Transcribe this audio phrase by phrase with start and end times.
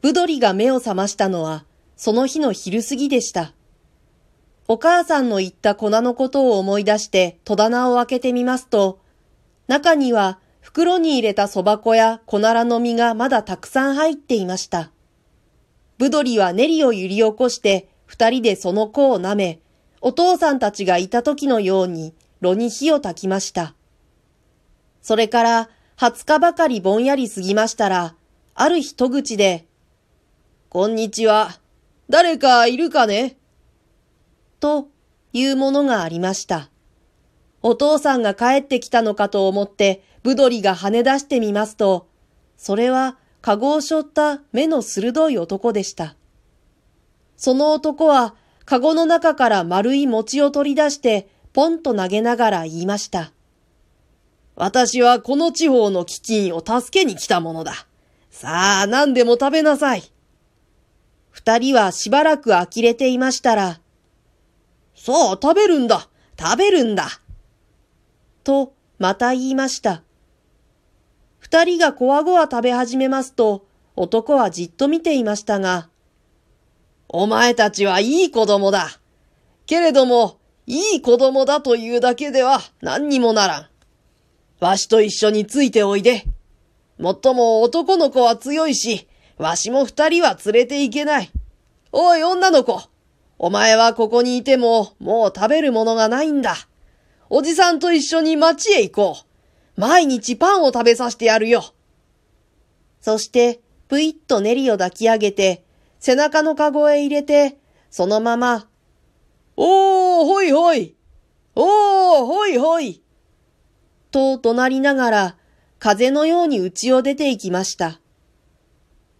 [0.00, 1.64] ブドリが目を覚ましたのは、
[1.96, 3.52] その日の昼過ぎでした。
[4.68, 9.00] お母さんの言った粉のことを思い出して戸棚を開けてみますと、
[9.66, 14.92] 中には袋に入れた蕎麦粉や粉らの実がまだたくさん入っていました。
[15.96, 19.60] ブドリは練りを揺り起こして二人でその子を舐め、
[20.00, 23.74] お父さんたちがいた時のように炉に火を焚きました。
[25.02, 28.14] それから20日ばかりぼんやり過ぎましたら、
[28.54, 29.67] ある日戸口で、
[30.70, 31.58] こんにちは。
[32.10, 33.38] 誰かいるかね？
[34.60, 34.88] と
[35.32, 36.68] いうものがありました。
[37.62, 42.06] お父さんが帰ってきたのかと思って、ブドリが跳ね出してみますと、
[42.58, 46.16] それは、カゴを背負った目の鋭い男でした。
[47.38, 48.34] その男は、
[48.66, 53.32] カゴの中から丸い餅を取り出して、ポンと投げながら言いました。
[54.54, 57.72] 私はこの地方の飢饉を助けに来たものだ。
[58.30, 60.02] さあ、何でも食べなさい。
[61.30, 63.80] 二人はしばらく呆れていましたら、
[64.94, 66.08] さあ、食べるんだ
[66.38, 67.08] 食べるんだ
[68.44, 70.02] と、また言いました。
[71.38, 75.88] 二人がこわごわ食べ始めますと、男はじっと見ていましたが、
[77.08, 79.00] お前たちはいい子供だ。
[79.66, 83.66] けれども、いい子供だというだけでは何にもならん。
[84.60, 86.24] わしと一緒についておいで。
[86.98, 89.08] もっとも男の子は強いし、
[89.38, 91.30] わしも二人は連れていけない。
[91.92, 92.82] おい、女の子。
[93.38, 96.56] お前はここにいても、もう食べるものがないんだ。
[97.30, 99.16] おじさんと一緒に町へ行こ
[99.76, 99.80] う。
[99.80, 101.62] 毎日パンを食べさせてやるよ。
[103.00, 105.64] そして、ぷいっとネリを抱き上げて、
[106.00, 107.58] 背中のかごへ入れて、
[107.90, 108.66] そのまま、
[109.56, 110.96] おー、ほいほい。
[111.54, 113.02] おー、ほいほい。
[114.10, 115.36] と怒鳴りながら、
[115.78, 118.00] 風のように家を出て行きました。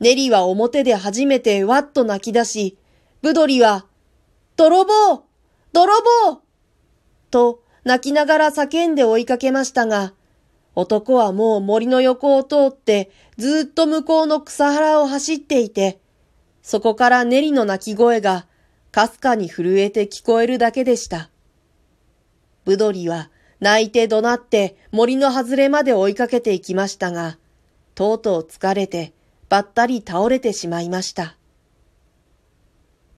[0.01, 2.79] ネリは表で初めてわっと泣き出し、
[3.21, 3.87] ブドリは、
[4.57, 5.25] 泥棒
[5.73, 5.93] 泥
[6.27, 6.43] 棒
[7.31, 10.15] と泣きながら叫んで追いかけましたが、
[10.75, 16.01] 男はもう森の横を通ってずっと向こうの草原を走っていて、
[16.63, 18.47] そこからネリの泣き声が
[18.93, 21.31] かすかに震えて聞こえるだけでした。
[22.65, 27.39] ブドリは泣いて怒鳴って森の外れまで追いかけていきましたが、
[27.95, 29.13] とうとう疲れて
[29.49, 31.38] ばったり倒れてしまいました。